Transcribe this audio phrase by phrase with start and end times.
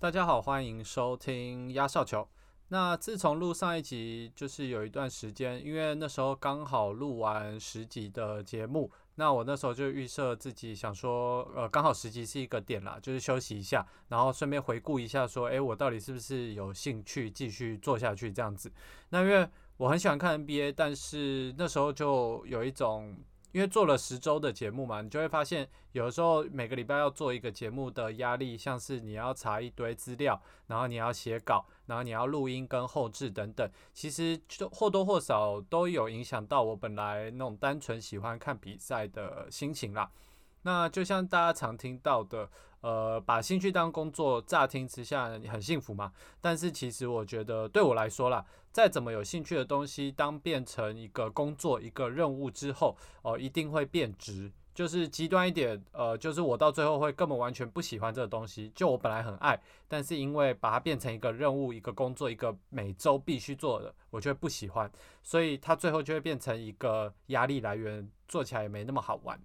[0.00, 2.28] 大家好，欢迎收听压哨球。
[2.68, 18.70] 那自从录上一集，就是有一段时间，因为那时候刚好录完十集的节目，那我那时候就预设自己想说，呃，刚好十集是一个点啦，就是休息一下，然后顺便回顾一下，说，诶，我到底是不是有兴趣继续做下去这样子？
[19.08, 23.16] 那因为我很喜欢看 NBA，但是那时候就有一种。
[23.52, 40.10] 因为做了十周的节目嘛，你就会发现，有的时候每个礼拜要做一个节目的压力，像是你要查一堆资料，然后你要写稿，然后你要录音跟后置等等，其实就或多或少都有影响到我本来那种单纯喜欢看比赛的心情啦。
[40.62, 42.48] 那就像大家常听到的。
[42.80, 46.12] 呃，把兴趣当工作，乍听之下很幸福嘛。
[46.40, 54.52] 但是其实我觉得，对我来说啦，再怎么有兴趣的东西，当变成一个工作、一个任务之后，哦，一定会变质。
[54.76, 58.70] 就是极端一点，呃，就是我到最后会根本完全不喜欢这个东西。
[58.76, 64.88] 就我本来很爱，但是因为把它变成一个任务、一个工作、一个每周必须做的，我就会不喜欢。
[65.20, 69.36] 所以它最后就会变成一个压力来源，做起来也没那么好玩。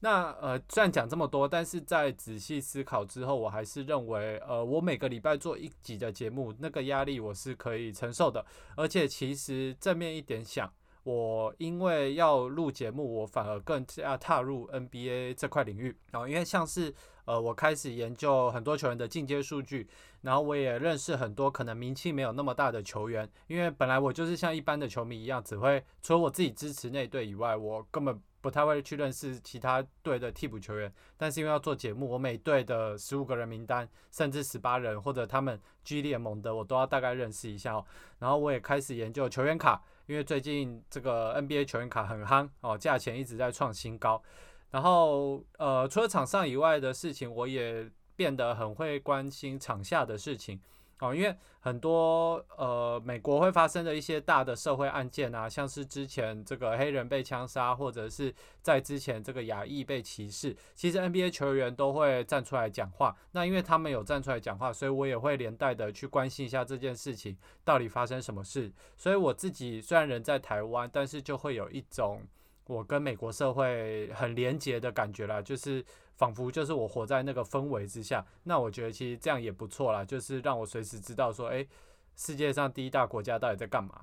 [0.00, 8.44] 那呃，虽然讲这么多，但是在仔细思考之后，我还是认为，呃，我每个礼拜做一集的节目，那个压力我是可以承受的。
[8.76, 10.70] 而且其实正面一点想，
[11.02, 15.96] 我因为要录节目，我反而更加踏入 NBA 这块领域。
[16.12, 16.94] 然后因为像是
[17.24, 19.88] 呃，我开始研究很多球员的进阶数据，
[20.20, 23.28] 然后我也认识很多可能名气没有那么大的球员。
[23.46, 28.20] 因为本来我就是像一般的球迷一样，只会除了我自己支持那队以外，我根本。
[28.46, 37.84] 不太会去认识其他队的替补球员，但是因为要做节目，我每队的十五个人名单，甚至十八人或者他们 G 联盟的，我都要大概认识一下哦。
[38.20, 44.22] 然后我也开始研究球员卡，因为最近这个 NBA 球员卡很夯哦，价钱一直在创新高。
[44.70, 50.60] 然后呃，除了场上以外的事情，我也变得很会关心场下的事情。
[51.00, 63.14] 哦，因为很多呃，美国会发生的一些大的社会案件啊，像是之前这个黑人被枪杀，或者是在之前这个亚裔被歧视，其实 NBA 球员都会站出来讲话。
[63.32, 68.72] 那因为他们有站出来讲话，所以我也会连带的去关心一下这件事情到底发生什么事。
[68.96, 72.22] 所以我自己虽然人在台湾，但是就会有一种
[72.68, 75.84] 我跟美国社会很连结的感觉啦，就是。
[76.16, 81.68] 仿佛就是我活在那个氛围之下，那我觉得其实这样也不错啦，就是让我随时知道说，诶，
[82.16, 84.02] 世界上第一大国家到底在干嘛。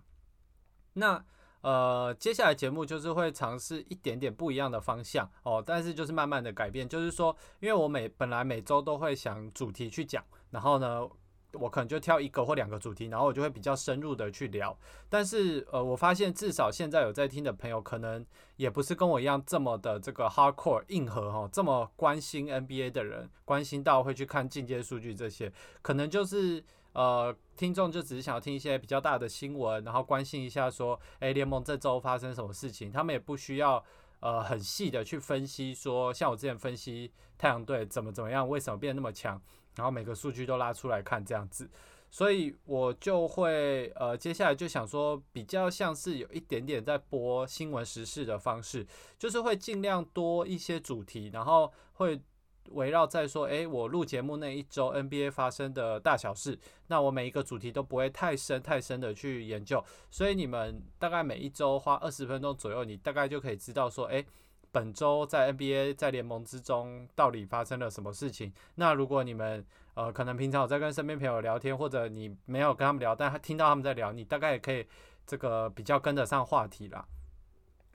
[0.93, 1.25] 那
[1.61, 11.09] 呃，接下来节目就是会尝试一点点不一样的方向哦，但是就是慢慢的改变，就是说，因为我每本来每周都会想主题去讲，然后呢。
[11.53, 14.77] 我可能就挑一个或两个主题，然后我就会比较深入的去聊。
[15.09, 18.25] 但是，呃，我发现至少现在有在听的朋友，可能
[18.55, 26.63] 也不是跟我一样这么的这个 hardcore 硬核哈，这么关心 NBA 的人，关心到会去看进阶数据这些，可能就是
[26.93, 33.83] 呃，听众就只是想要听一些比较大的新闻，然后关心一下说，诶，联盟这周发生什么事情，他们也不需要
[34.19, 39.41] 呃很细的去分析说，像我之前分析太阳队怎么怎么样，为什么变得那么强。
[39.75, 41.69] 然后每个数据都拉出来看，这样子，
[42.11, 48.85] 所以我就会呃，接下来就想说，比较像是有一点点在播新闻时事的方式，
[49.17, 52.21] 就是会尽量多一些主题，然后会
[52.69, 56.57] 围绕在说，诶，我录节目那一周 NBA 发生的大小事，
[56.87, 64.25] 那我每一个主题都不会太深太深的去研究，所以你们大概每一周花二十分钟左右，你大概就可以知道说，诶。
[64.73, 68.51] 本周在 NBA 在联盟之中到底发生了什么事情？
[68.73, 69.63] 那如果你们
[69.93, 74.87] 呃可能平常有在跟身边朋友聊天，或者你没有跟他们聊，但听到他们在聊，你大概也可以
[75.27, 77.05] 这个比较跟得上话题啦。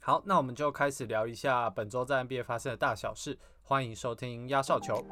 [0.00, 3.36] 好，那我们就开始聊一下本周在 NBA 发生的大小事。
[3.64, 5.04] 欢迎收听压哨球。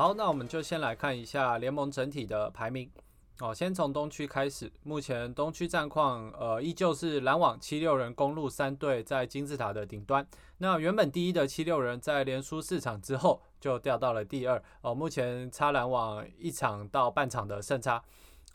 [0.00, 2.90] 好，那我们就先来看一下联盟整体的排名。
[3.40, 10.26] 哦，先从东区开始，目前东区战况，呃，依旧是篮网七六人公路三队在金字塔的顶端。
[10.56, 14.62] 那原本第一的七六人在连输四场之后，就掉到了第二。
[14.80, 18.02] 哦，目前差篮网一场到半场的胜差，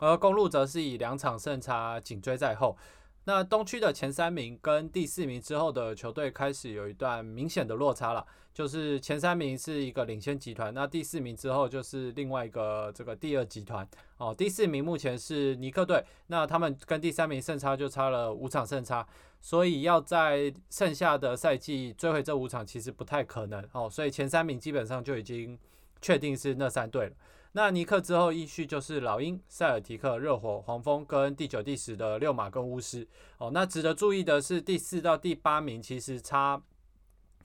[0.00, 2.76] 而公路则是以两场胜差紧追在后。
[3.26, 8.24] 那东区的前三名跟第四名之后的球队开始有一段明显的落差了，
[8.54, 13.86] 就是前三名是一个领先集团，那第四名之后就是另外一个这个第二集团
[14.18, 14.32] 哦。
[14.32, 19.04] 第四名目前是尼克队，那他们跟第三名胜差就差了五场胜差，
[19.40, 23.90] 所以要在剩下的赛季追回这五场其实不太可能哦。
[23.90, 25.58] 所以前三名基本上就已经
[26.00, 27.12] 确定是那三队了。
[27.56, 33.08] 那尼克之后依序就是老鹰、塞尔提克、热火、黄蜂跟第九、第十的六马跟巫师。
[33.38, 36.60] 哦，那值得注意的是，第四到第八名其实差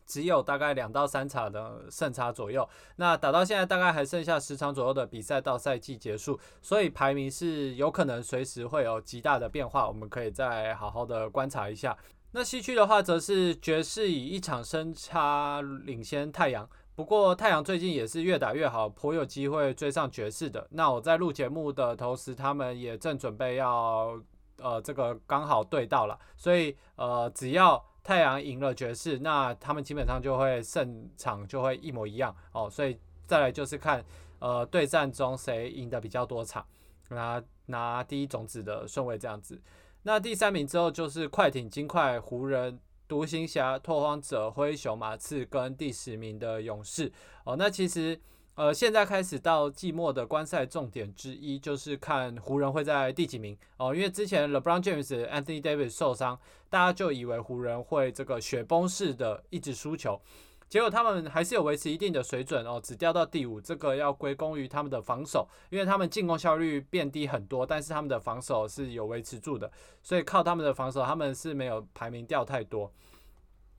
[0.05, 2.67] 只有大概两到三场的胜差左右。
[2.97, 11.97] 那打到现在大概还剩下十场左右的比赛到赛季结束，所以排名是有可能随时会有极大的变化，我们可以再好好的观察一下。
[12.33, 16.69] 那西区的话，则是爵士以一场胜差领先太阳。
[16.93, 20.67] 不过太阳最近也是越打越好，颇有机会追上爵士的。
[20.71, 24.19] 那我在录节目的同时，他们也正准备要，
[24.57, 32.69] 呃，这个刚好对到了，所以呃，只要太阳赢了爵士，那他们基本上就会胜场就会一模一样哦。
[32.69, 34.03] 所以再来就是看，
[34.39, 36.65] 呃，对战中谁赢的比较多场，
[37.09, 39.59] 拿拿第一种子的顺位这样子。
[40.03, 42.79] 那第三名之后就是快艇、金块、湖人。
[43.11, 47.11] 独行侠、拓荒者、灰熊、马刺跟第十名的勇士
[47.43, 48.17] 哦，那其实
[48.55, 60.17] 呃，现在开始到季末的观赛重点之一就是看湖人会在第几名哦，因为之前 LeBron James、Anthony Davis 受伤，大家就以为湖人会这个雪崩式的一直输球。
[60.71, 69.69] 结果他们还是有维持一定的水准哦，只掉到第五，这个要归功于他们的防守，因为他们进攻效率变低很多，但是他们的防守是有维持住的，
[70.01, 72.89] 所以靠他们的防守，他们是没有排名掉太多。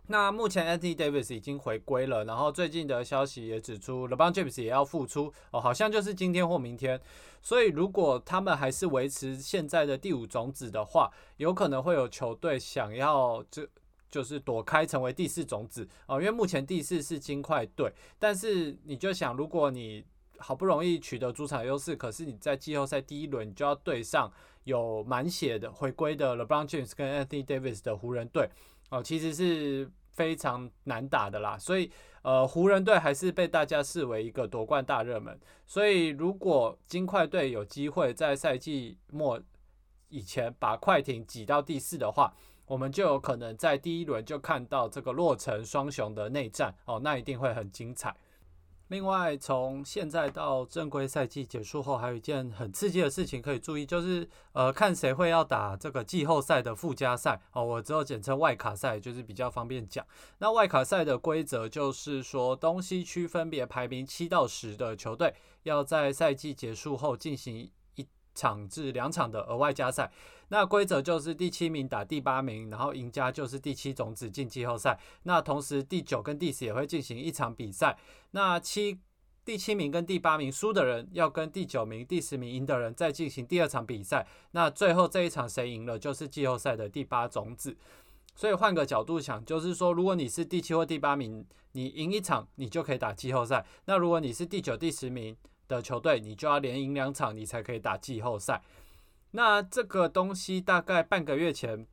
[0.09, 7.01] 那目前 Anthony Davis 已经回归了，然后最近的消息也指出，LeBron James 也要复出哦，好像就是今天或明天。
[7.41, 13.67] 所以如果他们还是维持现在的第五种子的话，有可能会有球队想要这。
[14.13, 20.05] 就是躲开成为第四种子哦，因为目前第四是金块队，但是你就想，如果你
[20.37, 24.31] 好不容易取得主场优势，可是你在季后赛第一轮就要对上
[24.65, 28.51] 有满血的回归的 LeBron James 跟 Anthony Davis 的湖人队
[28.91, 31.57] 哦，其实是非常难打的啦。
[31.59, 35.41] 所以呃，湖人队还是被大家视为一个夺冠大热门。
[35.67, 39.41] 所以如果金块队有机会在赛季末
[40.11, 42.35] 以前把快艇挤到第四的话，
[42.73, 48.17] 我们就有可能在第一轮就看到这个洛城双雄的内战哦，那一定会很精彩。
[48.89, 57.63] 另外，从现在到正规赛季结束后，还有一件很刺激的事情可以注意，就是呃，看谁会要打这个季后赛的附加赛哦。
[57.63, 60.07] 我只有简称外卡赛，就是比较方便讲。
[60.39, 65.35] 那外卡赛的规则就是说，东西区分别排名七到十的球队，
[65.65, 67.71] 要在赛季结束后进行
[68.35, 70.11] 场至两场的额外加赛。
[70.49, 74.99] 那规则就是第七名打第八名，然后赢家就是第七种子进季后赛。
[75.23, 77.97] 那同时第九跟第十也会进行一场比赛。
[78.33, 78.99] 那七
[79.45, 84.27] 第七名跟第八名输的人要跟第九名、第十名赢的人再进行第二场比赛。
[84.51, 87.77] 那最后这一场谁赢了，就是季后赛的第八种子。
[88.35, 93.65] 所以换个角度想，就是说如果你是第七或第八名，你赢一场你就可以打季后赛。
[93.87, 95.37] 那如果你是第九、第十名
[95.69, 98.63] 的球队，你就要连赢两场，你才可以打季后赛。
[99.33, 101.87] 那这个东西大概半个月前，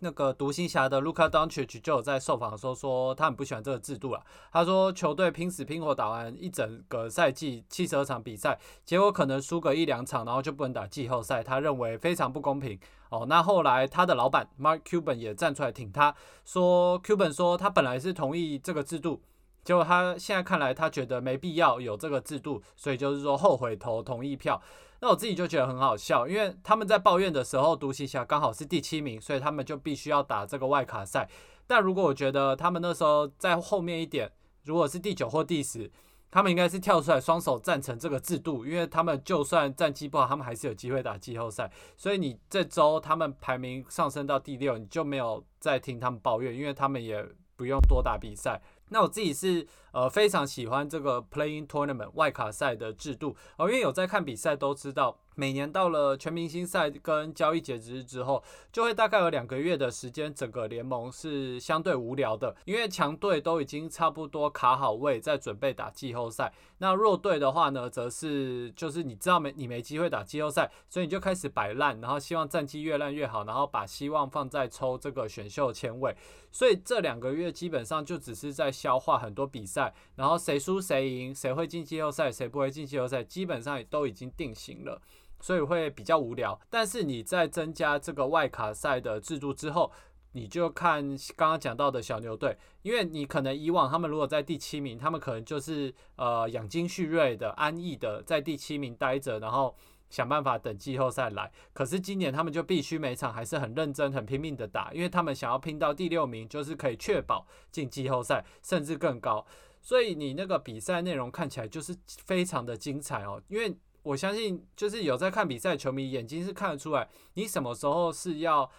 [0.00, 4.22] 那个独行侠的卢卡·东契奇就有在受访的时候说，他很不喜欢这个制度了。
[4.52, 12.78] 他说，球队拼死拼活打完一整个赛季七十二场比赛，结果可能输个一两场，然后就不能打季后赛，他认为非常不公平。
[13.08, 16.14] 哦，那后来他的老板 Mark Cuban 也站出来挺他，
[16.44, 19.22] 说 Cuban 说他本来是同意这个制度，
[19.66, 24.62] 结果他现在看来他觉得没必要有这个制度，所以就是说后悔投同意票。
[25.00, 31.28] 那我自己就觉得很好笑，因为他们在抱怨的时候，独行侠刚好是第七名，所以他们就必须要打这个外卡赛。
[31.66, 34.30] 但如果我觉得他们那时候在后面一点，
[34.62, 35.90] 如果是第九或第十，
[36.30, 41.68] 他们应该是跳出来双手赞成这个制度，因为他们就算战绩不好，他们还是有机会打季后赛。
[41.96, 48.62] 所以你这周他们排名上升到第六，你就没有再听他们抱怨，因为他们也不用多打比赛。
[48.88, 55.18] 那我自己是呃非常喜欢这个 playing tournament 外卡赛的制度哦，因为有在看比赛都知道。
[55.38, 66.50] 每年到了全明星赛跟交易截止日之后，就会大概有两个月的时间，整个联盟是相对无聊的，因为强队都已经差不多卡好位，在准备打季后赛。
[66.78, 76.16] 那弱队的话呢，则是就是你知道没你没机会打季后赛，所以你就开始摆烂，然后希望战绩越烂越好，然后把希望放在抽这个选秀签位。
[76.50, 85.02] 所以这两个月基本上就只是在消化很多比赛，然后谁输谁赢，谁会进季后赛，谁不会进季后赛，基本上也都已经定型了。
[85.40, 89.92] 所以会比较无聊，但是你在增加这个外卡赛的制度之后，
[90.32, 91.02] 你就看
[91.36, 99.74] 刚刚讲到的小牛队，因为你可能以往他们如果在第七名，他们可能就是呃养精蓄锐的、安逸的在第七名待着，然后
[100.10, 101.50] 想办法等季后赛来。
[101.72, 109.46] 可是今年他们就必须每场还是很认真、很拼命的打，因为他们想要拼到第六名，就是可以确保进季后赛，甚至更高。
[109.80, 113.40] 所以你那个比赛内容看起来就是非常的精彩哦。
[113.48, 118.70] 因为我相信，就是有在看比赛球迷眼睛是看得出来，你什么时候是要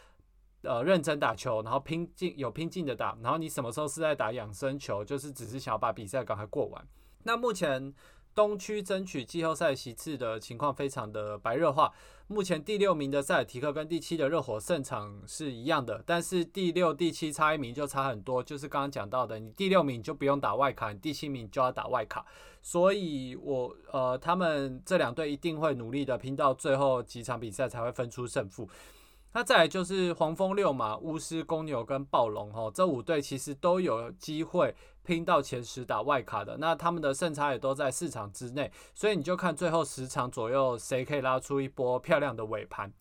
[0.62, 6.88] 呃认真打球，然后拼劲有拼劲的打，然后你什么时候是在打养生球，就是只是想要把比赛赶快过完。
[7.24, 7.94] 那目前。
[8.38, 11.92] 东区争取季后赛席次的情况非常的白热化。
[12.28, 18.44] 目前第六名的塞尔提克跟第七的热火胜场是一样的，但是第六、第七差一名就差很多。
[18.44, 22.24] 就是刚刚讲到的，你第六名就不用打外卡，你第七名就要打外卡。
[22.62, 28.70] 所以，我呃，他们这两队一定会努力的拼到最后几场比赛才会分出胜负。
[29.34, 34.76] 那再来就是黄蜂、六马、巫师、公牛跟暴龙，哈，这五队其实都有机会
[35.08, 36.58] 拼到前十打外卡的。
[36.58, 42.92] 那他们的胜差也都在四场之内，所以你就看最后十场左右谁可以拉出一波漂亮的尾盘。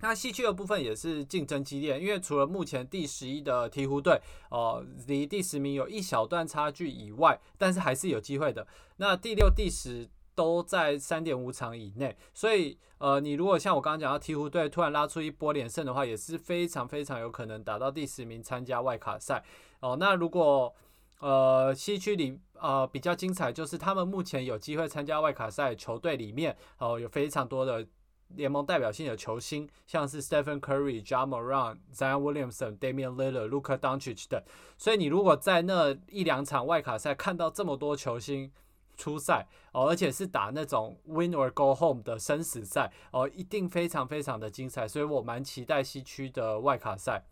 [0.00, 8.66] 那西区的部分也是竞争激烈，因为除了目前第十一的鹈鹕队，哦，离第十名有一小段差距以外，但是还是有机会的。
[8.98, 10.10] 那第六、第十。
[10.38, 19.42] 都在三点五场以内，所以呃，你如果像我刚刚讲到鹈鹕队突然拉出一波连胜的话，也是非常非常有可能打到第十名参加外卡赛
[19.80, 19.96] 哦。
[19.98, 20.72] 那如果
[21.18, 27.86] 呃西区里呃比较精彩，就是他们目前有机会参加外卡赛球队里面哦，有非常多的
[28.28, 34.42] 联盟代表性的球星，像是 Stephen Curry、j a m a r a n Zion Williamson、Damian Lillard、Luka Doncic 等。
[34.76, 38.52] 所以你如果在那一两场外卡赛看到这么多球星，
[38.96, 47.24] 出赛哦，而且是打那种 win or go home 的生死赛哦，一定非常非常的精彩，所以我蛮期待西区的外卡赛。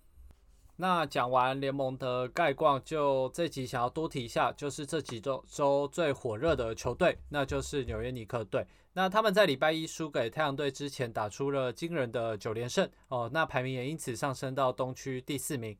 [0.76, 8.66] 那讲完联盟的概况，就这集想要多提一下，就是这几周周最火热的球队，那就是纽约尼克队。
[8.92, 15.76] 那他们在礼拜一输给太阳队之前，打出了惊人的九连胜哦，那排名也因此上升到东区第四名。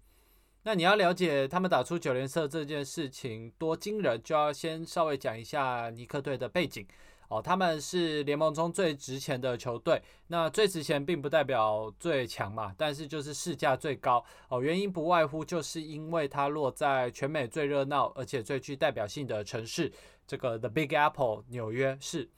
[0.62, 6.86] 那你要了解他们打出九连胜这件事情多惊人，就要先稍微讲一下尼克队的背景
[7.28, 7.40] 哦。
[7.42, 14.62] 他们是联盟中最值钱的球队，那最值钱并不代表最强嘛，但是就是市价最高哦。
[14.62, 19.92] 原因不外乎就是因为它落在全美最热闹而且最具代表性的城市，
[20.26, 22.28] 这个 The Big Apple 纽约市。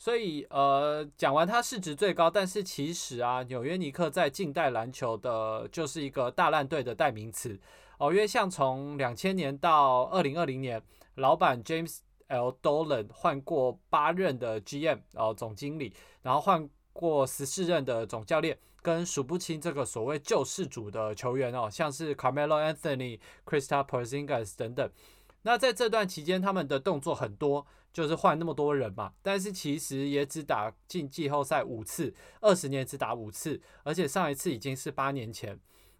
[0.00, 7.58] 所以，呃，讲完它市值最高，但是其实啊，纽约尼克在近代篮球的就是一个大烂队的代名词
[7.98, 8.12] 哦。
[8.12, 10.80] 因为像从两千年到二零二零年，
[11.16, 12.56] 老板 James L.
[12.62, 15.92] Dolan 换过八任的 GM 哦总经理，
[16.22, 24.90] 然后换过十四任的总教练，跟数不清这个所谓救世主的球员哦，像是 Carmelo Anthony、Kristaps Porzingis 等等。
[25.42, 27.66] 那在这段期间，他们的动作很多。
[27.90, 35.58] 就是换那么多人嘛，但是其实也只打进季后赛五次，二十年只打五次，而且上一次已经是八年前。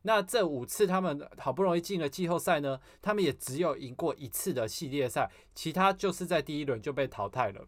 [0.08, 7.66] 那这五次他们好不容易进了季后赛呢，他们也只有赢过一次的系列赛，其他就是在第一轮就被淘汰了。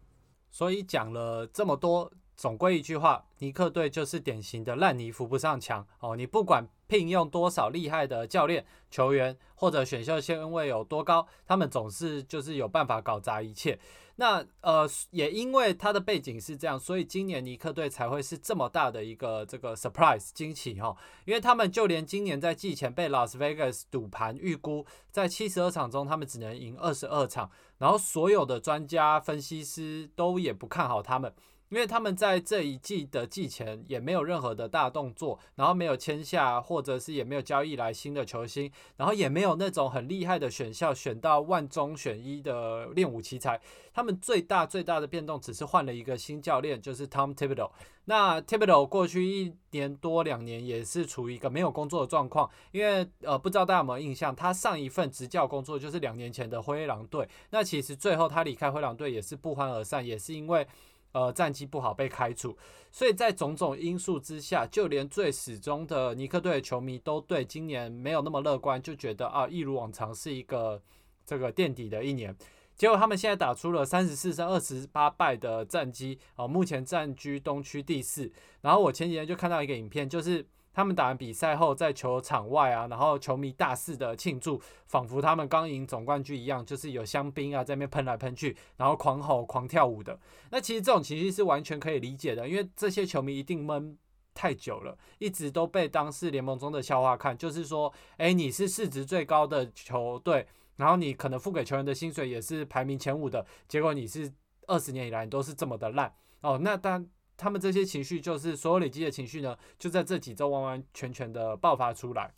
[0.49, 2.11] 所以讲了这么多。
[2.37, 6.15] 总归一句话，尼克队就是典型的烂泥扶不上墙哦。
[6.15, 13.77] 你不管聘用多少厉害的教练、球员，或者选秀线位有多高，他们总是就是有办法搞砸一切。
[14.21, 20.95] 那呃，也因为他的背景是这样，所以今年尼克队才会是这么大的一个这个 surprise 惊喜哈。
[21.25, 27.49] 因为他们就连今年在季前被 Las Vegas 赌盘预估，在七十二场中他们只能赢二十二场，
[27.79, 31.33] 然后所有的专家分析师都也不看好他们。
[31.71, 43.59] 因为他们在这一季的季前也没有任何的大动作，然后没有签下或者是也没有交易来新的球星，然后也没有那种很厉害的选校选到万中选一的练武奇才。
[43.93, 47.71] 他们最大最大的变动只是换了一个新教练，就是 Tom Thibodeau。
[48.05, 57.29] 那 Thibodeau 过去一年多两年也是处于一个没有工作的状况，因为呃不知道大家有没有印象，他上一份执教工作就是两年前的灰狼队。
[57.51, 60.67] 那其实最后他离开灰狼队也是不欢而散，也是因为。
[61.13, 62.57] 呃，战绩不好被开除，
[62.91, 70.81] 所以在种种因素之下，就连最始终的尼克队的球迷都对今年没有那么乐观，就觉得啊，一如往常是一个
[71.25, 72.35] 这个垫底的一年。
[72.75, 78.31] 结果他们现在打出了三十四胜二十八败的战绩，哦，目前占据东区第四。
[78.61, 80.45] 然后我前几天就看到一个影片，就是。
[80.73, 90.19] 他们打完比赛后，在球场外啊，然后球迷大肆的庆祝，仿佛他们刚赢总冠军一样，就是有香槟啊在那边喷来喷去，然后狂吼狂跳舞的。
[90.49, 93.97] 那其实这种情绪是完全可以理解的，因为这些球迷一定闷
[94.33, 97.37] 太久了，一直都被当是联盟中的笑话看。
[97.37, 100.47] 就是说，哎，你是市值最高的球队，
[100.77, 104.31] 然后你可能付给球员的薪水也是排名前五的，结果你是
[104.67, 106.57] 二十年以来你都是这么的烂哦。
[106.61, 107.05] 那当
[107.41, 112.31] 他们这些情绪，就是所有累积的情绪呢，就在这几周完完全全的爆发出来。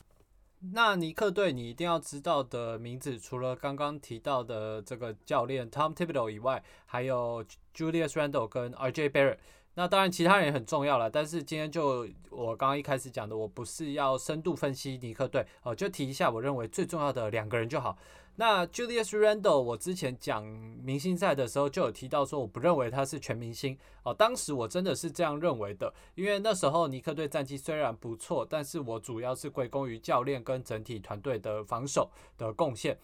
[0.72, 7.44] 那尼克队你一定要知道的名字，除了刚刚提到的这个教练 Tom Thibodeau 以外，还有
[7.76, 9.36] Julius Randle 跟 RJ Barrett。
[9.74, 17.96] 那当然其他人也很重要了，但是今天就我刚刚一开始讲的，我不是要深度分析尼克队哦，就提一下我认为最重要的两个人就好。
[18.36, 24.12] 那 Julius Randle，我之前讲明星赛的时候就有提到说，我不认为他是全明星哦。
[24.12, 32.98] 当时我真的是这样认为的，因为那时候尼克队战绩虽然不错，但是我主要是归功于教练跟整体团队的防守的贡献。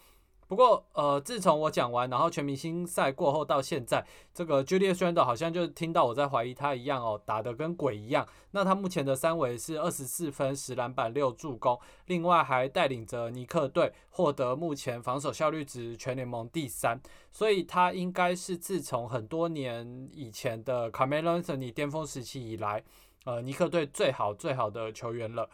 [0.51, 8.27] 不过，呃，自从我讲完，然后全明星赛过后到现在，这个 Julius r a n d l 好像就听到我在怀疑他一样哦，打得跟鬼一样。
[8.51, 16.99] 那他目前的三围是二十四分、十篮板、六助攻，另外还带领着尼克队获得目前防守效率值全联盟第三，
[17.31, 22.83] 所以他应该是自从很多年以前的 Carmelo Anthony 巅峰时期以来，
[23.23, 25.49] 呃，尼克队最好最好的球员了。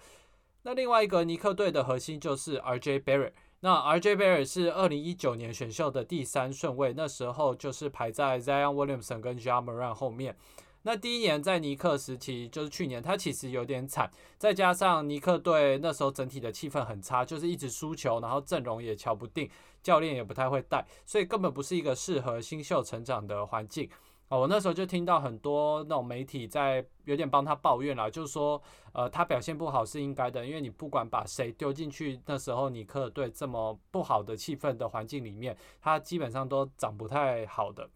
[0.64, 3.34] 那另外一个尼克队的核心就是 RJ Barrett。
[3.62, 10.38] 那 rjbarr 是二零一九年选秀的第三顺位，那时候就是排在 Zion Williamson 跟 Ja Morant 后面。
[10.84, 19.50] 那第一年在尼克时期，就是去年，他其实有点惨，再加上尼克队那时候整体的气氛很差，就是一直输球，然后阵容也瞧不定，
[19.82, 23.90] 教练也不太会带，所以根本不是一个适合新秀成长的环境。
[24.30, 37.90] 哦，我那时候就听到很多那种媒体在有点帮他抱怨了，就是说，呃，他表现不好是应该的，因为你不管把谁丢进去，那时候尼克队这么不好的气氛的环境里面，他基本上都长不太好的。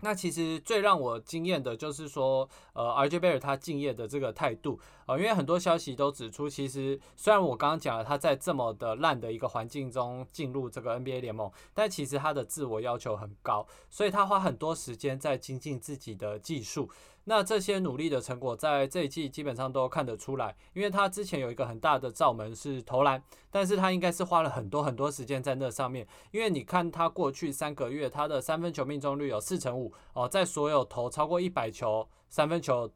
[0.00, 16.88] 那其实最让我惊艳的就是说，呃 rjbar 他敬业的这个态度啊，因为很多消息都指出，其实虽然我刚刚讲了他在这么的烂的一个环境中进入这个 NBA 联盟，但其实他的自我要求很高，所以他花很多时间在精进自己的技术。
[17.28, 32.90] 那这些努力的成果在这一季基本上都看得出来，因为他之前有一个很大的罩门是投篮，但是他应该是花了很多很多时间在那上面，因为你看他过去三个月他的三分球命中率有四成五哦，在所有投超过一百球三分球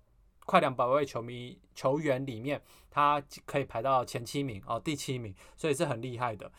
[0.46, 6.50] 快两百位球迷球员里面，他可以排到前七名哦，第七名，所以是很厉害的。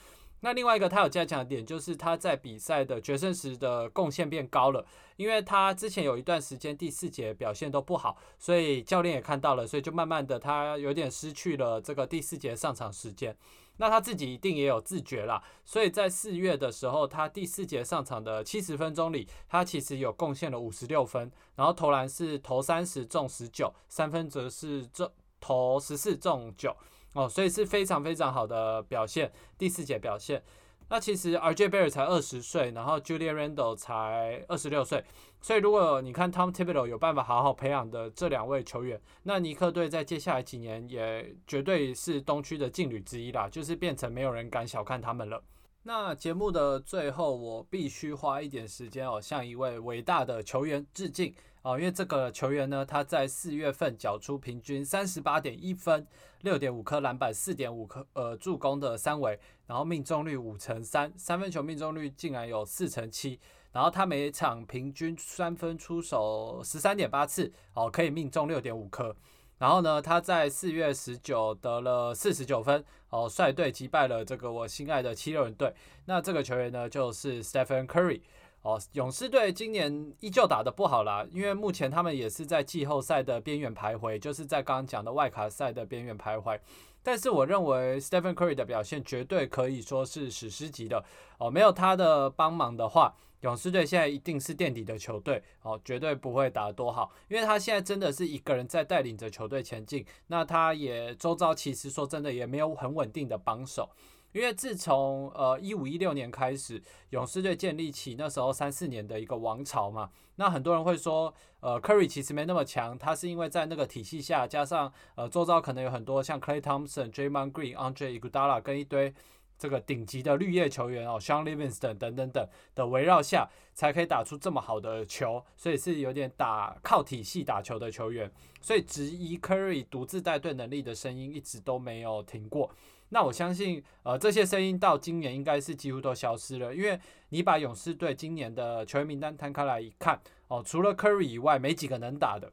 [0.44, 13.34] 那另外一个他有加强的点，就是他在比赛的决胜时的贡献变高了，因为他之前有一段时间第四节表现都不好，所以教练也看到了，所以就慢慢的他有点失去了这个第四节上场时间。
[13.78, 26.76] 那他自己一定也有自觉啦，所以在四月的时候，他第四节上场的七十分钟里，他其实有贡献了五十六分，然后投篮是投三十中十九，三分则是中投十四中九。
[27.14, 29.32] 哦，所以是非常非常好的表现。
[29.58, 30.44] 第四节表现，
[30.90, 35.04] 那其实 rjbarr 才二十岁，然后 Julian Randle 才二十六岁，
[35.42, 45.44] 所以如果你看 Tom Thibodeau 有办法好好培养的这两位球员，那尼克队在接下来几年也绝对是东区的劲旅之一啦，就是变成没有人敢小看他们了。
[45.84, 51.34] 那节目的最后，我必须花一点时间哦，向一位伟大的球员致敬。
[51.64, 56.06] 哦，因为这个球员呢，他在四月份缴出平均三十八点一分、
[56.42, 63.40] 六点五颗篮板、四点五颗呃助攻的三围，然后命中率五成三，三分球命中率竟然有四成七，
[63.72, 69.16] 然后他每场平均三分出手十三点八次，哦，可以命中六点五颗，
[69.58, 75.74] 然后呢，他在四月十九得了四十九分，哦，率队击败了这个我心爱的七六人队。
[76.04, 78.20] 那这个球员呢，就是 Stephen Curry。
[78.64, 86.58] 哦，勇士队今年依旧打得不好啦，因为目前他们也是在季后赛的边缘徘徊，就是在刚刚讲的外卡赛的边缘徘徊。
[87.04, 91.04] 但是我认为 Stephen Curry 的表现绝对可以说是史诗级的
[91.38, 103.90] 哦，没有他的帮忙的话，勇士队现在一定是垫底的球队哦，绝对不会打得多好，因为他现在真的是一个人在带领着球队前进，那他也周遭其实说真的也没有很稳定的帮手。
[104.34, 119.14] 因为自从呃一五一六年开始，勇士队建立起那时候三四年的一个王朝嘛，那很多人会说，呃，Curry 其实没那么强，他是因为在那个体系下，加上呃周遭可能有很多像 Clay Thompson、Draymond Green、Andre Iguodala 跟一堆
[119.56, 132.72] 这个顶级的绿叶球员哦，Sean Livingston 等等等的围绕下，才可以打出这么好的球，所以是有点打靠体系打球的球员，所以质疑 Curry 独自带队能力的声音一直都没有停过。
[133.14, 137.00] 那我相信，呃，这些声音到今年应该是几乎都消失了，因为
[137.30, 142.52] 你把勇士队今年的球员名单摊开来一看，哦，除了 Curry 以外，没几个能打的。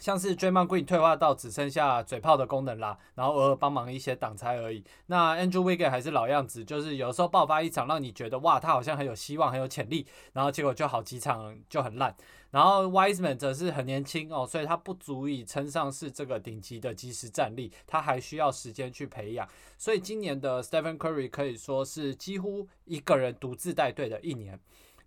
[0.00, 4.82] 像是 Draymond Green 退化到只剩下嘴炮的功能啦，然后偶尔帮忙一些挡拆而已。
[5.06, 12.16] 那 Andrew Wiggins 还是老样子，就是有时候爆发一场让你觉得哇，他好像很有希望、很有潜力，然后结果就好几场就很烂。
[12.50, 19.46] 然后 Wiseman 则是很年轻哦，所以他不足以称上是这个顶级的即时战力，他还需要时间去培养。
[19.78, 24.58] 所以今年的 Stephen Curry 可以说是几乎一个人独自带队的一年。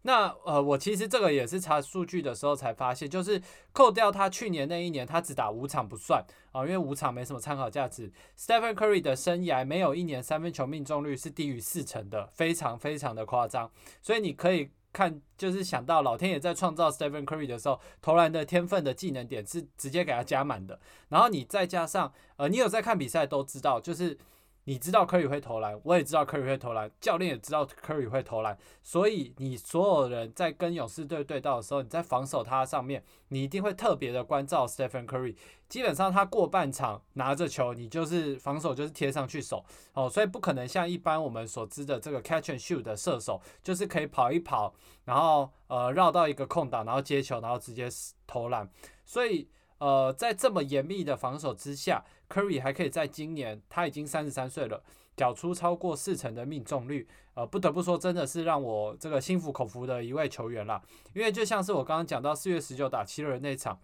[0.05, 8.11] 那呃，我其实这个也是查数据的时候才发现，就是扣掉他去年那一年，他只打五场不算啊，因为五场没什么参考价值。
[8.37, 13.71] Stephen Curry 的生涯没有一年三分球命中率是低于四成的，非常非常的夸张。
[14.01, 20.79] 所以你可以看，就是想到老天爷在创造 Stephen Curry 的时候，投篮的天分的技能点是直接给他加满的。
[21.07, 24.17] 然后你再加上呃，你有在看比赛都知道，就是。
[24.65, 35.35] 你知道科里会投篮，我也知道科里会投篮，教练也知道科里会投篮，所以你所有人在跟勇士队对到的时候，你在防守他上面，你一定会特别的关照 Stephen Curry。
[35.67, 44.73] 基本上他过半场拿着球，你就是防守就是贴上去守哦，所以不可能像一般我们所知的这个 catch and shoot 的射手，就是可以跑一跑，
[45.05, 47.89] 然后呃绕到一个空档，然后接球，然后直接
[48.25, 48.69] 投篮。
[49.03, 49.49] 所以
[49.79, 52.05] 呃在这么严密的防守之下。
[52.33, 54.83] 库里还可以在今年，他已经三十三岁了，
[55.15, 60.81] 缴出超过四成的命中率，呃，不得不说，真的是让我这个心服口服的一位球员啦。
[61.13, 63.79] 因为就像是我刚刚讲到四月十九打七人那场，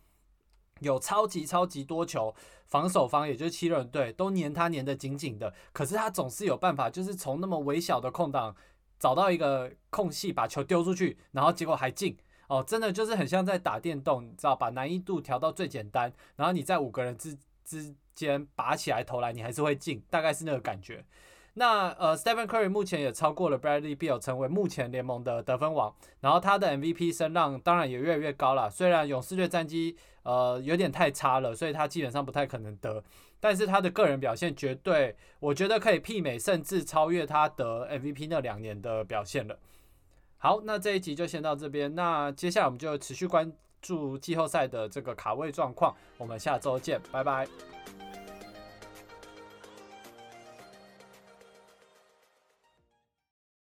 [0.80, 2.34] 有超级超级多球，
[2.66, 8.56] 防守方也就是七人队都黏他黏得紧紧的，可是他总是有办法，就是从那么微小的空档
[8.98, 12.18] 找到一个空隙，把球丢出去，然后结果还进。
[12.48, 17.38] 哦，真的就是很像在打电动，你知道，把难易度调到最简单，然后你在五个人之
[17.70, 17.96] 之。
[18.20, 21.06] 间拔起来投篮，你还是会进，大概是那个感觉。
[21.54, 25.96] 那呃，Stephen Curry 目前也超过了 Bradley Beal，成为目前联盟的得分王。
[26.20, 28.70] 然后他的 MVP 声浪当然也越来越高了。
[28.70, 33.02] 虽然勇士队战绩呃有点太差了，所以他基本上不太可能得。
[33.40, 39.58] 但是他的个人表现绝对，我觉得可以媲美甚至超越他得 MVP 那两年的表现了。
[40.40, 41.96] 好，那这一集就先到这边。
[41.96, 43.50] 那接下来我们就持续关
[43.82, 45.96] 祝季后赛的这个卡位状况。
[46.18, 47.48] 我们下周见，拜拜。